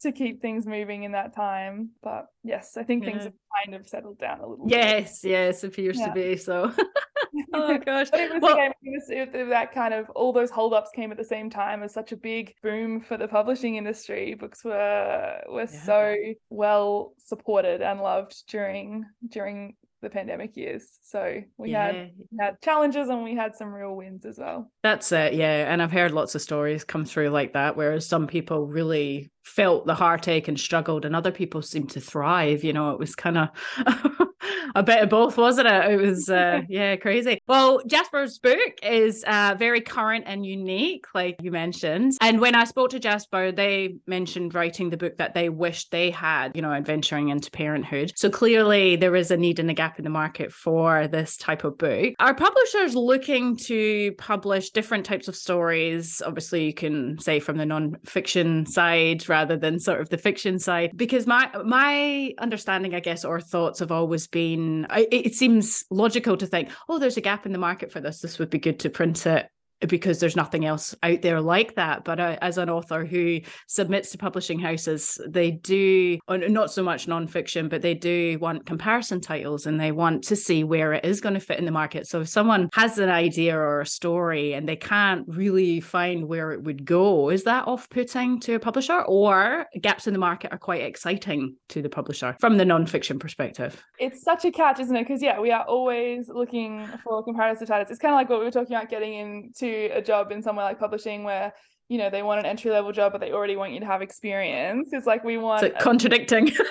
[0.03, 1.91] to keep things moving in that time.
[2.03, 3.11] But yes, I think yeah.
[3.11, 3.33] things have
[3.65, 4.69] kind of settled down a little.
[4.69, 5.31] Yes, bit.
[5.31, 6.07] yes, appears yeah.
[6.07, 6.73] to be so.
[7.53, 10.91] oh gosh, but it was, well, again, it was, that kind of all those holdups
[10.95, 14.35] came at the same time as such a big boom for the publishing industry.
[14.35, 15.83] Books were were yeah.
[15.85, 16.17] so
[16.51, 20.99] well supported and loved during during the pandemic years.
[21.03, 21.87] So we yeah.
[21.87, 24.71] had we had challenges and we had some real wins as well.
[24.83, 25.71] That's it, yeah.
[25.73, 29.87] And I've heard lots of stories come through like that, whereas some people really felt
[29.87, 32.65] the heartache and struggled, and other people seemed to thrive.
[32.65, 33.49] You know, it was kind of
[34.75, 35.93] a bit of both, wasn't it?
[35.93, 37.41] It was, uh, yeah, crazy.
[37.47, 42.15] Well, Jasper's book is uh, very current and unique, like you mentioned.
[42.21, 46.11] And when I spoke to Jasper, they mentioned writing the book that they wished they
[46.11, 48.13] had, you know, adventuring into parenthood.
[48.17, 51.65] So clearly there is a need and a gap in the market for this type
[51.65, 52.15] of book.
[52.19, 56.23] Are publishers looking to publish different types of stories?
[56.25, 60.91] Obviously, you can say from the non-fiction side rather than sort of the fiction side,
[60.97, 64.56] because my my understanding, I guess, or thoughts have always been.
[64.57, 68.21] It, it seems logical to think, oh, there's a gap in the market for this.
[68.21, 69.49] This would be good to print it
[69.81, 72.05] because there's nothing else out there like that.
[72.05, 77.07] But uh, as an author who submits to publishing houses, they do not so much
[77.07, 81.21] nonfiction, but they do want comparison titles and they want to see where it is
[81.21, 82.07] going to fit in the market.
[82.07, 86.53] So if someone has an idea or a story and they can't really find where
[86.53, 90.59] it would go, is that off-putting to a publisher, or gaps in the market are
[90.59, 93.83] quite exciting to the publisher from the nonfiction perspective?
[93.99, 95.07] It's such a catch, isn't it?
[95.07, 97.91] Because yeah, we are always looking for comparison titles.
[97.91, 100.43] It's kind of like what we were talking about getting into to a job in
[100.43, 101.53] somewhere like publishing where
[101.89, 104.03] you know they want an entry level job but they already want you to have
[104.03, 104.91] experience.
[104.93, 106.53] It's like we want it's contradicting.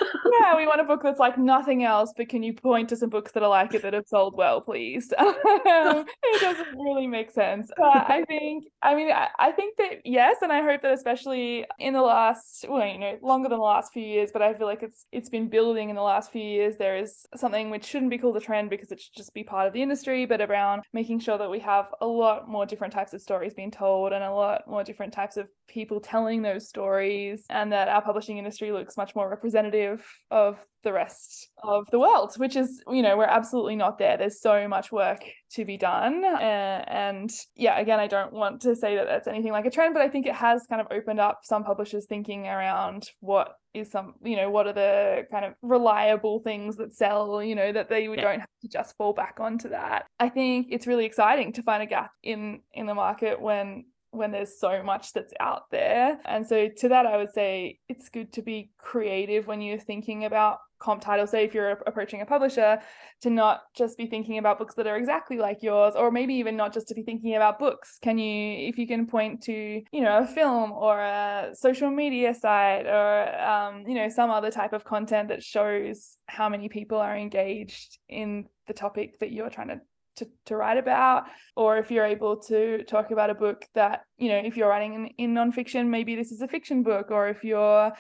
[0.41, 3.10] Yeah we want a book that's like nothing else but can you point to some
[3.10, 5.13] books that are like it that have sold well please?
[5.65, 7.71] Um, it doesn't really make sense.
[7.78, 11.65] But i think i mean I, I, think that yes and i hope that especially
[11.80, 14.67] in the last well you know longer than the last few years but i feel
[14.67, 18.12] like it's it's been building in the last few years there is something which shouldn't
[18.12, 20.84] be called a trend because it should just be part of the industry but around
[20.93, 24.23] making sure that we have a lot more different types of stories being told and
[24.23, 28.38] a lot more different different types of people telling those stories, and that our publishing
[28.38, 33.18] industry looks much more representative of the rest of the world, which is, you know,
[33.18, 34.18] we're absolutely not there.
[34.18, 36.24] There's so much work to be done.
[36.24, 39.96] Uh, and yeah, again, I don't want to say that that's anything like a trend,
[39.96, 43.89] but I think it has kind of opened up some publishers thinking around what is
[43.89, 47.89] some, you know, what are the kind of reliable things that sell, you know, that
[47.89, 48.22] they yeah.
[48.22, 50.06] don't have to just fall back onto that.
[50.20, 54.32] I think it's really exciting to find a gap in in the market when when
[54.32, 56.19] there's so much that's out there.
[56.25, 60.25] And so to that, I would say it's good to be creative when you're thinking
[60.25, 61.32] about comp titles.
[61.32, 62.80] Say if you're approaching a publisher,
[63.21, 66.56] to not just be thinking about books that are exactly like yours, or maybe even
[66.56, 67.97] not just to be thinking about books.
[68.01, 72.34] Can you, if you can point to, you know, a film or a social media
[72.34, 76.97] site or, um, you know, some other type of content that shows how many people
[76.97, 79.82] are engaged in the topic that you're trying to
[80.15, 81.25] to, to write about
[81.56, 84.93] or if you're able to talk about a book that you know if you're writing
[84.93, 87.91] in, in nonfiction maybe this is a fiction book or if you're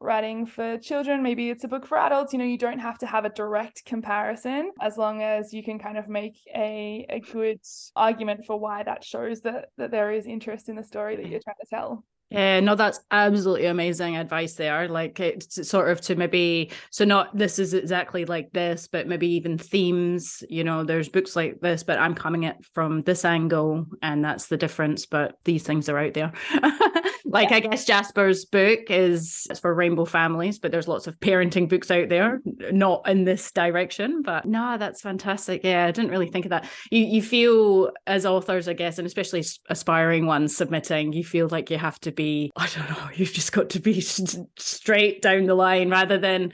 [0.00, 2.32] writing for children maybe it's a book for adults.
[2.32, 5.78] You know you don't have to have a direct comparison as long as you can
[5.78, 7.60] kind of make a, a good
[7.94, 11.32] argument for why that shows that that there is interest in the story that mm-hmm.
[11.32, 14.88] you're trying to tell yeah, no, that's absolutely amazing advice there.
[14.88, 19.26] Like it's sort of to maybe so not this is exactly like this, but maybe
[19.28, 20.44] even themes.
[20.48, 24.46] You know, there's books like this, but I'm coming it from this angle, and that's
[24.46, 25.06] the difference.
[25.06, 26.32] But these things are out there.
[27.24, 27.56] like yeah.
[27.56, 31.90] I guess Jasper's book is it's for rainbow families, but there's lots of parenting books
[31.90, 32.40] out there,
[32.72, 34.22] not in this direction.
[34.22, 35.62] But no, that's fantastic.
[35.64, 36.68] Yeah, I didn't really think of that.
[36.90, 41.70] You you feel as authors, I guess, and especially aspiring ones submitting, you feel like
[41.70, 45.54] you have to be, I don't know, you've just got to be straight down the
[45.54, 46.52] line rather than,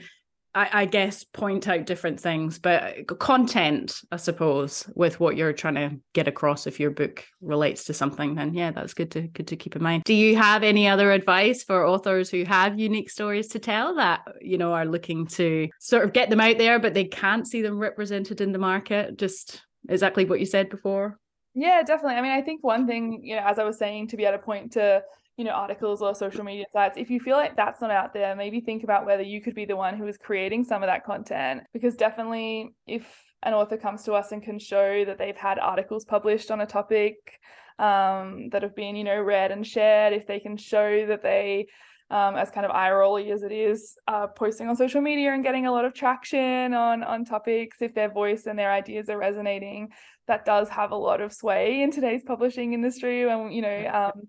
[0.55, 2.59] I, I guess, point out different things.
[2.59, 7.85] But content, I suppose, with what you're trying to get across if your book relates
[7.85, 10.03] to something, then yeah, that's good to good to keep in mind.
[10.03, 14.21] Do you have any other advice for authors who have unique stories to tell that,
[14.41, 17.61] you know, are looking to sort of get them out there, but they can't see
[17.61, 19.17] them represented in the market?
[19.17, 21.19] Just exactly what you said before.
[21.53, 22.17] Yeah, definitely.
[22.17, 24.37] I mean, I think one thing, you know, as I was saying, to be able
[24.37, 25.01] to point to
[25.37, 28.35] you know articles or social media sites if you feel like that's not out there
[28.35, 31.05] maybe think about whether you could be the one who is creating some of that
[31.05, 35.59] content because definitely if an author comes to us and can show that they've had
[35.59, 37.39] articles published on a topic
[37.77, 41.67] um, that have been you know read and shared if they can show that they
[42.09, 45.43] um, as kind of eye rolly as it is, uh, posting on social media and
[45.43, 47.81] getting a lot of traction on on topics.
[47.81, 49.89] If their voice and their ideas are resonating,
[50.27, 53.29] that does have a lot of sway in today's publishing industry.
[53.29, 54.21] And you know, um,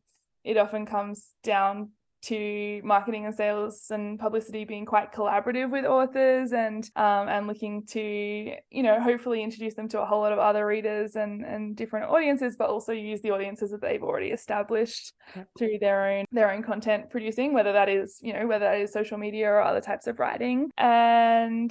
[0.48, 6.52] it often comes down to marketing and sales and publicity being quite collaborative with authors
[6.52, 8.00] and um, and looking to
[8.70, 12.10] you know hopefully introduce them to a whole lot of other readers and and different
[12.10, 15.12] audiences but also use the audiences that they've already established
[15.56, 18.92] through their own their own content producing whether that is you know whether that is
[18.92, 20.70] social media or other types of writing.
[20.76, 21.70] And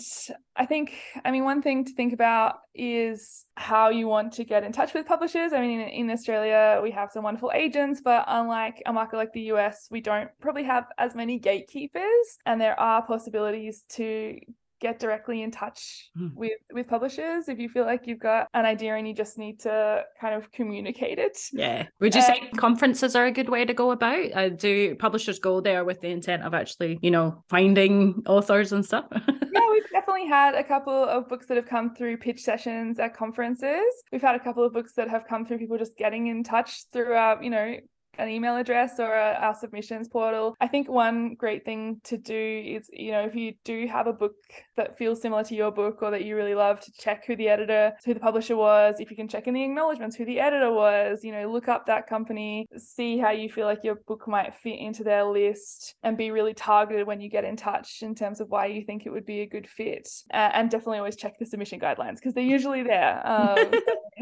[0.56, 0.94] I think
[1.26, 4.94] I mean one thing to think about is how you want to get in touch
[4.94, 5.52] with publishers.
[5.52, 9.34] I mean, in, in, Australia, we have some wonderful agents, but unlike a market like
[9.34, 14.40] the US, we don't probably have as many gatekeepers, and there are possibilities to
[14.80, 16.32] get directly in touch mm.
[16.36, 17.50] with with publishers.
[17.50, 20.52] If you feel like you've got an idea and you just need to kind of
[20.52, 21.38] communicate it.
[21.52, 21.88] Yeah.
[22.00, 24.32] Would you um, say conferences are a good way to go about?
[24.34, 28.86] Uh, do publishers go there with the intent of actually you know finding authors and
[28.86, 29.06] stuff
[29.78, 33.86] we've definitely had a couple of books that have come through pitch sessions at conferences.
[34.12, 36.86] We've had a couple of books that have come through people just getting in touch
[36.92, 37.76] through our you know
[38.18, 40.56] an email address or a, our submissions portal.
[40.60, 44.14] I think one great thing to do is, you know, if you do have a
[44.14, 44.34] book
[44.76, 47.50] that feels similar to your book or that you really love, to check who the
[47.50, 48.96] editor, who the publisher was.
[49.00, 51.86] If you can check in the acknowledgements who the editor was, you know, look up
[51.88, 56.18] that company, see how you feel like your book might fit into their list, and
[56.18, 59.10] be really targeted when you get in touch in terms of why you think it
[59.10, 60.08] would be a good fit.
[60.34, 63.24] Uh, and definitely always check the submission guidelines because they're usually there.
[63.38, 63.72] Um,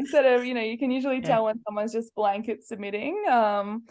[0.06, 3.24] instead of, you know, you can usually tell when someone's just blanket submitting.
[3.28, 3.84] Um,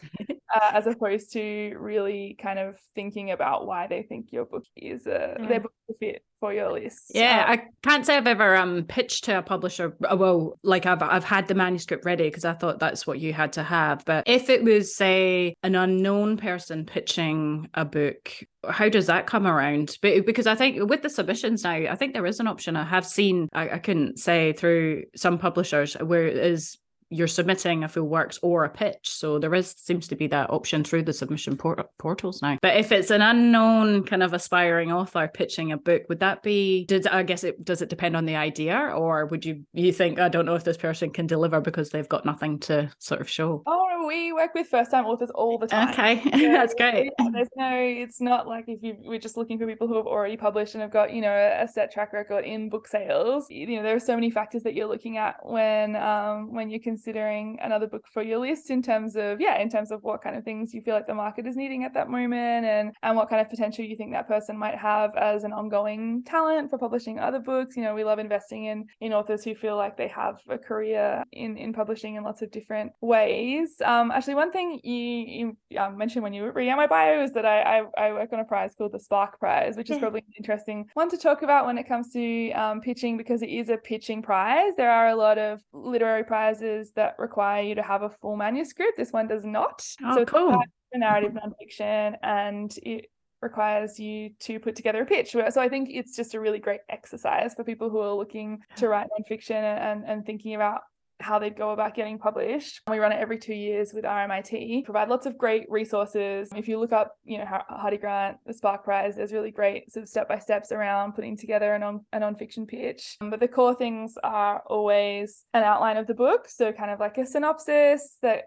[0.54, 5.06] uh, as opposed to really kind of thinking about why they think your book is
[5.08, 5.48] a mm.
[5.48, 7.12] their book fit for your list.
[7.14, 9.96] Yeah, um, I can't say I've ever um pitched to a publisher.
[10.04, 13.34] Uh, well, like I've I've had the manuscript ready because I thought that's what you
[13.34, 14.06] had to have.
[14.06, 18.32] But if it was say an unknown person pitching a book,
[18.70, 19.98] how does that come around?
[20.04, 22.76] But because I think with the submissions now, I think there is an option.
[22.76, 26.78] I have seen I, I couldn't say through some publishers where it is
[27.10, 29.10] you're submitting a full works or a pitch.
[29.10, 32.58] So there is seems to be that option through the submission port- portals now.
[32.62, 36.86] But if it's an unknown kind of aspiring author pitching a book, would that be?
[36.86, 40.20] Did I guess it does it depend on the idea, or would you you think
[40.20, 43.30] I don't know if this person can deliver because they've got nothing to sort of
[43.30, 43.64] show?
[43.66, 45.90] Oh, we work with first time authors all the time.
[45.90, 47.12] Okay, yeah, that's great.
[47.20, 50.08] Yeah, there's no, it's not like if you we're just looking for people who have
[50.08, 53.48] already published and have got you know a set track record in book sales.
[53.50, 56.80] You know there are so many factors that you're looking at when um when you
[56.80, 60.22] can considering another book for your list in terms of yeah in terms of what
[60.24, 63.18] kind of things you feel like the market is needing at that moment and and
[63.18, 66.78] what kind of potential you think that person might have as an ongoing talent for
[66.78, 67.76] publishing other books.
[67.76, 71.24] You know we love investing in in authors who feel like they have a career
[71.34, 73.82] in in publishing in lots of different ways.
[73.84, 77.34] Um, actually, one thing you, you um, mentioned when you were reading my bio is
[77.34, 80.20] that I, I, I work on a prize called the Spark Prize, which is probably
[80.20, 83.70] an interesting one to talk about when it comes to um, pitching because it is
[83.70, 84.74] a pitching prize.
[84.78, 88.98] There are a lot of literary prizes that require you to have a full manuscript.
[88.98, 89.86] This one does not.
[90.04, 90.62] Oh, so cool.
[90.94, 93.08] narrative nonfiction, and it
[93.42, 95.32] requires you to put together a pitch.
[95.32, 98.88] So I think it's just a really great exercise for people who are looking to
[98.88, 100.82] write nonfiction and, and thinking about
[101.26, 102.82] how they'd go about getting published.
[102.88, 106.50] We run it every two years with RMIT, provide lots of great resources.
[106.56, 110.04] If you look up, you know, Hardie Grant, the Spark Prize, there's really great sort
[110.04, 113.18] of step by steps around putting together a non a nonfiction pitch.
[113.22, 117.00] Um, but the core things are always an outline of the book, so kind of
[117.00, 118.44] like a synopsis that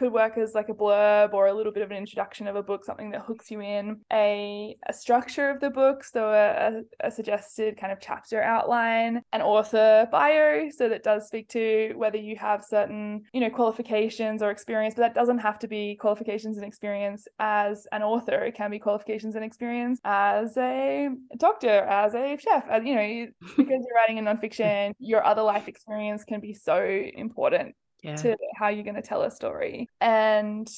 [0.00, 2.62] could work as like a blurb or a little bit of an introduction of a
[2.62, 7.10] book, something that hooks you in, a, a structure of the book, so a, a
[7.10, 12.34] suggested kind of chapter outline, an author bio, so that does speak to whether you
[12.36, 16.64] have certain, you know, qualifications or experience, but that doesn't have to be qualifications and
[16.64, 18.42] experience as an author.
[18.44, 23.26] It can be qualifications and experience as a doctor, as a chef, as you know,
[23.54, 26.82] because you're writing a nonfiction, your other life experience can be so
[27.14, 28.16] important yeah.
[28.16, 29.88] to how you're going to tell a story.
[30.00, 30.70] And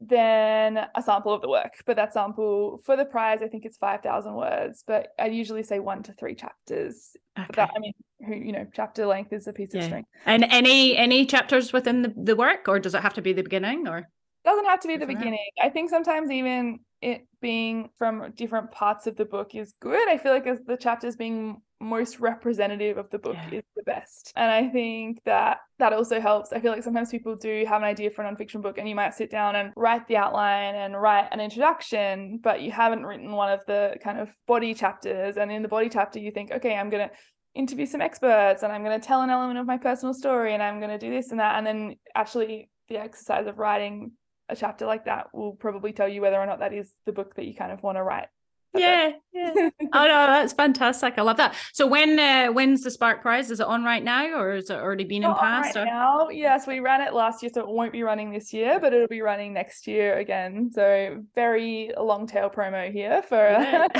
[0.00, 1.82] then a sample of the work.
[1.86, 5.78] But that sample for the prize, I think it's 5,000 words, but I usually say
[5.78, 7.16] one to three chapters.
[7.38, 7.48] Okay.
[7.54, 7.92] That, I mean,
[8.26, 9.80] who, you know, chapter length is a piece yeah.
[9.80, 10.04] of string.
[10.24, 13.42] And any any chapters within the, the work, or does it have to be the
[13.42, 14.08] beginning or?
[14.44, 15.44] Doesn't have to be the beginning.
[15.60, 20.08] I think sometimes even it being from different parts of the book is good.
[20.08, 23.58] I feel like as the chapters being most representative of the book yeah.
[23.58, 24.32] is the best.
[24.36, 26.52] And I think that that also helps.
[26.52, 28.94] I feel like sometimes people do have an idea for a nonfiction book and you
[28.94, 33.32] might sit down and write the outline and write an introduction, but you haven't written
[33.32, 35.36] one of the kind of body chapters.
[35.36, 37.14] And in the body chapter, you think, okay, I'm going to
[37.54, 40.62] interview some experts and I'm going to tell an element of my personal story and
[40.62, 41.56] I'm going to do this and that.
[41.56, 44.12] And then actually, the exercise of writing
[44.48, 47.34] a chapter like that will probably tell you whether or not that is the book
[47.34, 48.28] that you kind of want to write
[48.76, 49.52] yeah, yeah.
[49.92, 51.14] oh no, that's fantastic.
[51.16, 51.54] I love that.
[51.72, 53.50] So when uh, when's the Spark Prize?
[53.50, 55.76] Is it on right now, or has it already been in past?
[55.76, 55.84] Right or?
[55.86, 58.92] now, yes, we ran it last year, so it won't be running this year, but
[58.92, 60.70] it'll be running next year again.
[60.72, 63.46] So very long tail promo here for.
[63.46, 63.88] Uh,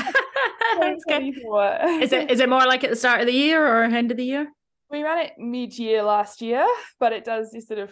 [2.01, 4.17] is it is it more like at the start of the year or end of
[4.17, 4.47] the year?
[4.89, 6.65] We ran it mid-year last year,
[6.97, 7.91] but it does this sort of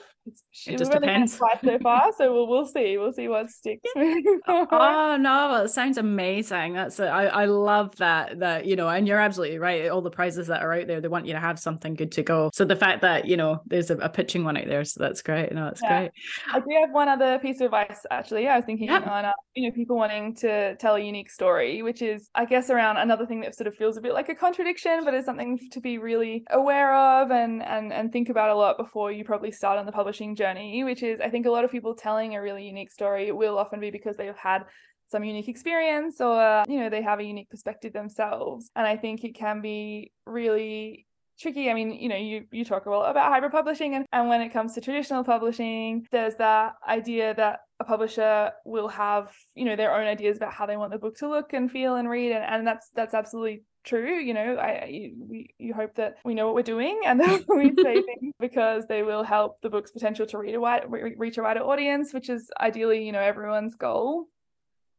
[0.67, 1.37] it just depends.
[1.37, 2.97] So far, so we'll we'll see.
[2.97, 3.89] We'll see what sticks.
[3.97, 6.73] oh no, it sounds amazing.
[6.73, 9.89] That's a, I I love that that you know, and you're absolutely right.
[9.89, 12.23] All the prizes that are out there, they want you to have something good to
[12.23, 12.49] go.
[12.53, 15.21] So the fact that you know there's a, a pitching one out there, so that's
[15.21, 15.51] great.
[15.53, 15.99] No, that's yeah.
[15.99, 16.11] great.
[16.53, 18.47] I do have one other piece of advice actually.
[18.47, 19.07] I was thinking yep.
[19.07, 22.69] on uh, you know people wanting to tell a unique story, which is I guess
[22.69, 25.59] around another thing that sort of feels a bit like a contradiction, but is something
[25.71, 29.23] to be really aware aware of and and and think about a lot before you
[29.23, 32.35] probably start on the publishing journey which is i think a lot of people telling
[32.35, 34.65] a really unique story will often be because they've had
[35.07, 38.69] some unique experience or you know they have a unique perspective themselves.
[38.75, 41.05] And i think it can be really
[41.39, 41.69] tricky.
[41.69, 44.41] I mean you know you you talk a lot about hybrid publishing and, and when
[44.41, 49.75] it comes to traditional publishing there's that idea that a publisher will have you know
[49.75, 52.31] their own ideas about how they want the book to look and feel and read.
[52.31, 56.33] And, and that's that's absolutely true you know i you, we you hope that we
[56.33, 59.91] know what we're doing and that we say things because they will help the book's
[59.91, 63.75] potential to read a wide reach a wider audience which is ideally you know everyone's
[63.75, 64.25] goal.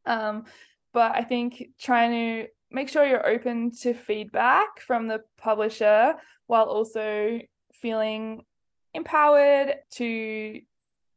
[0.07, 0.45] Um
[0.93, 6.15] but i think trying to make sure you're open to feedback from the publisher
[6.47, 7.41] while also
[7.73, 8.45] feeling
[8.95, 10.61] empowered to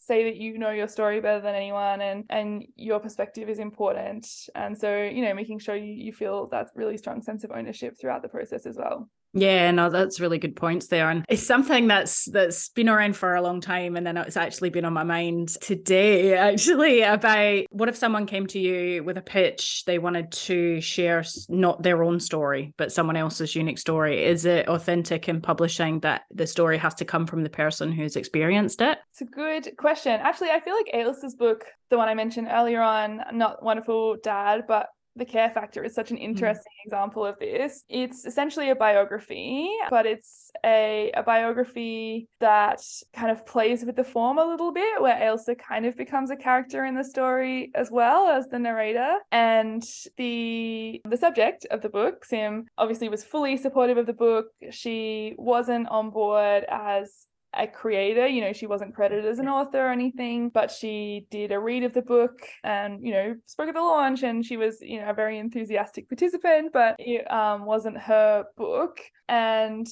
[0.10, 4.26] say that you know your story better than anyone and and your perspective is important.
[4.56, 7.92] And so you know making sure you, you feel that really strong sense of ownership
[8.00, 8.98] throughout the process as well
[9.34, 11.10] yeah, no, that's really good points there.
[11.10, 13.96] And it's something that's that's been around for a long time.
[13.96, 18.48] And then it's actually been on my mind today, actually, about what if someone came
[18.48, 23.16] to you with a pitch, they wanted to share not their own story, but someone
[23.16, 24.26] else's unique story.
[24.26, 28.16] Is it authentic in publishing that the story has to come from the person who's
[28.16, 28.98] experienced it?
[29.12, 30.14] It's a good question.
[30.14, 34.64] Actually, I feel like Ailsa's book, the one I mentioned earlier on, Not Wonderful Dad,
[34.68, 34.88] but
[35.20, 36.24] the Care Factor is such an mm.
[36.24, 36.86] interesting mm.
[36.86, 37.84] example of this.
[37.90, 42.82] It's essentially a biography, but it's a, a biography that
[43.14, 46.36] kind of plays with the form a little bit, where Ailsa kind of becomes a
[46.36, 49.18] character in the story as well as the narrator.
[49.32, 49.84] And
[50.18, 54.48] the the subject of the book, Sim, obviously was fully supportive of the book.
[54.72, 58.28] She wasn't on board as a creator.
[58.28, 61.84] You know, she wasn't credited as an author or anything, but she did a read
[61.84, 65.10] of the book and, you know, spoke at the launch and she was, you know,
[65.10, 69.00] a very enthusiastic participant, but it um, wasn't her book.
[69.28, 69.88] And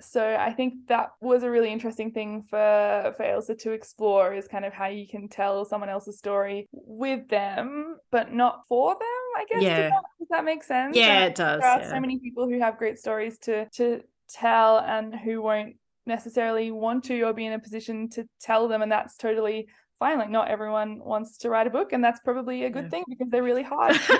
[0.00, 4.48] so I think that was a really interesting thing for for Ailsa to explore is
[4.48, 9.24] kind of how you can tell someone else's story with them, but not for them.
[9.36, 9.62] I guess.
[9.62, 9.76] Yeah.
[9.82, 10.96] Does that, does that make sense?
[10.96, 11.60] Yeah, And it does.
[11.60, 11.90] There are yeah.
[11.90, 15.76] so many people who have great stories to to tell and who won't
[16.06, 19.68] necessarily want to or be in a position to tell them, and that's totally
[20.04, 20.18] fine.
[20.22, 22.90] Like not everyone wants to write a book, and that's probably a good Yeah.
[22.90, 23.96] thing because they're really hard.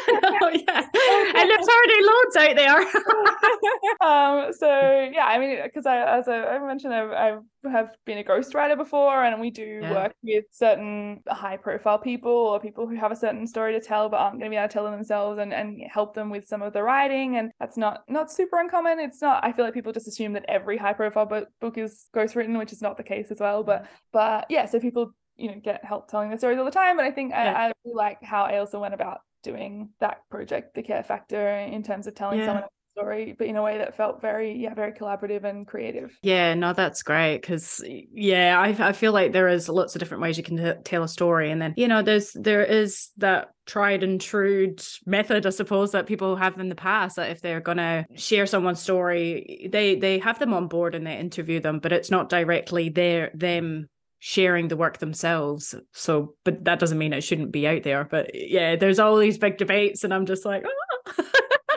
[0.45, 0.81] oh, yeah.
[1.39, 2.81] And there's already loads out there.
[4.09, 4.69] um so
[5.13, 7.29] yeah i mean because i as I, I mentioned I've, I
[7.77, 9.93] have been a ghostwriter before and we do Yeah.
[9.99, 14.09] work with certain high profile people or people who have a certain story to tell
[14.09, 16.47] but aren't going to be able to tell them themselves and, and help them with
[16.47, 19.75] some of the writing and that's not not super uncommon it's not i feel like
[19.75, 23.03] people just assume that every high profile book, book is ghostwritten which is not the
[23.15, 26.59] case as well but but yeah so people you know get help telling their stories
[26.59, 27.53] all the time and i think Yeah.
[27.53, 31.83] I, I really like how Ailsa went about doing that project the care factor in
[31.83, 32.47] terms of telling Yeah.
[32.47, 32.65] someone
[32.97, 36.17] story, but in a way that felt very, yeah, very collaborative and creative.
[36.23, 40.23] Yeah, no, that's great because yeah, I I feel like there is lots of different
[40.23, 43.49] ways you can t- tell a story, and then you know there's there is that
[43.67, 44.77] tried and true
[45.07, 48.81] method, I suppose, that people have in the past that if they're gonna share someone's
[48.81, 52.91] story, they they have them on board and they interview them, but it's not directly
[52.91, 53.89] their them
[54.27, 55.75] sharing the work themselves.
[55.93, 58.05] So, but that doesn't mean it shouldn't be out there.
[58.05, 61.25] But yeah, there's all these big debates, and I'm just like, oh.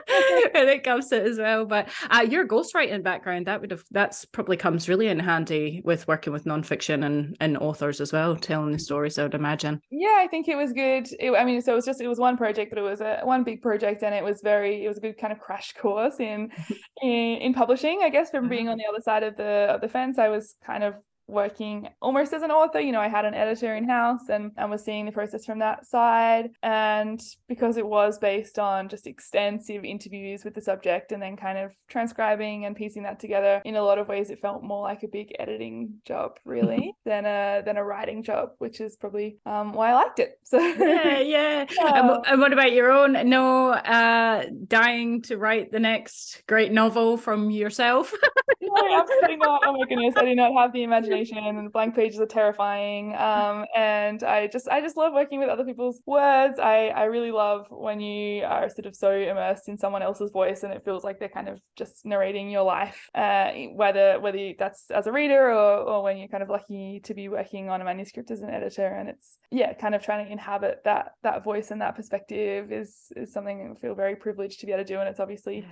[0.54, 1.66] when it comes to it as well.
[1.66, 6.08] But uh, your ghostwriting background, that would have that's probably comes really in handy with
[6.08, 9.20] working with nonfiction and and authors as well, telling the stories.
[9.20, 9.82] I would imagine.
[9.91, 11.10] Yeah, I think it was good.
[11.20, 13.20] It, I mean, so it was just it was one project, but it was a
[13.24, 16.22] one big project, and it was very it was a good kind of crash course
[16.22, 16.50] in
[17.02, 18.00] in, in publishing.
[18.04, 20.56] I guess from being on the other side of the of the fence, I was
[20.66, 20.93] kind of
[21.28, 24.69] working almost as an author you know i had an editor in house and, and
[24.71, 29.84] was seeing the process from that side and because it was based on just extensive
[29.84, 33.82] interviews with the subject and then kind of transcribing and piecing that together in a
[33.82, 37.78] lot of ways it felt more like a big editing job really than a than
[37.78, 41.59] a writing job which is probably um, why i liked it so yeah, yeah.
[41.61, 42.17] And, Yeah.
[42.25, 43.30] and what about your own?
[43.30, 48.13] No, uh, dying to write the next great novel from yourself.
[48.61, 49.61] no, absolutely not.
[49.65, 53.15] Oh my goodness, I do not have the imagination, and blank pages are terrifying.
[53.15, 56.59] Um, and I just, I just love working with other people's words.
[56.59, 60.63] I, I really love when you are sort of so immersed in someone else's voice,
[60.63, 63.09] and it feels like they're kind of just narrating your life.
[63.13, 67.13] Uh, whether whether that's as a reader or or when you're kind of lucky to
[67.13, 70.32] be working on a manuscript as an editor, and it's yeah, kind of trying to
[70.32, 74.65] inhabit that that voice and that perspective is is something I feel very privileged to
[74.65, 75.65] be able to do, and it's obviously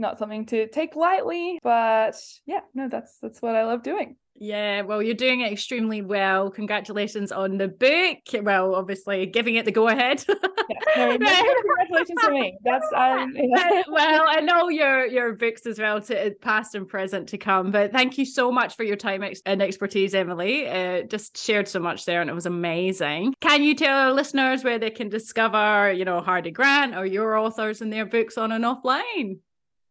[0.00, 4.80] not something to take lightly but yeah no that's that's what i love doing Yeah,
[4.82, 6.50] well, you're doing it extremely well.
[6.50, 8.42] Congratulations on the book.
[8.42, 10.24] Well, obviously, giving it the go ahead.
[10.96, 15.78] yeah, no, congratulations to me that's um Uh, well, I know your your books as
[15.78, 17.70] well, to past and present to come.
[17.70, 20.66] But thank you so much for your time and expertise, Emily.
[20.66, 23.34] Uh, just shared so much there, and it was amazing.
[23.42, 27.36] Can you tell our listeners where they can discover, you know, Hardie Grant or your
[27.36, 29.40] authors and their books on and offline?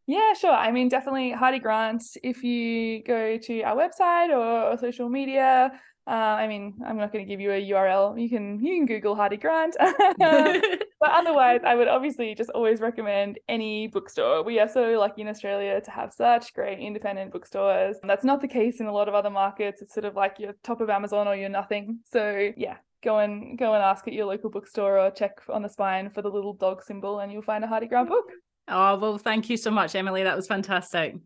[0.10, 0.56] Yeah, sure.
[0.56, 2.02] I mean, definitely Hardie Grant.
[2.24, 5.72] If you go to our website or, or social media,
[6.08, 8.20] uh, I mean, I'm not going to give you a URL.
[8.20, 9.76] You can you can Google Hardie Grant.
[11.00, 14.42] but otherwise, I would obviously just always recommend any bookstore.
[14.44, 17.98] We are so lucky in Australia to have such great independent bookstores.
[18.02, 19.84] That's not the case in a lot of other markets.
[19.84, 22.00] It's sort of like you're top of Amazon or you're nothing.
[22.12, 25.70] So yeah, go and go and ask at your local bookstore or check on the
[25.70, 28.26] spine for the little dog symbol, and you'll find a Hardie Grant book.
[28.70, 30.24] Oh, well, thank you so much, Emily.
[30.24, 31.18] That was fantastic.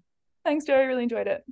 [0.44, 0.86] Thanks, Joey.
[0.86, 1.44] Really enjoyed it.